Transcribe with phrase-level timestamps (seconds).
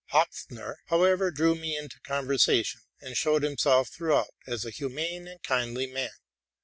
[0.13, 5.85] Hopfner, however, drew me into conversation, and showed himself throughout as a humane and kindly
[5.85, 6.09] man.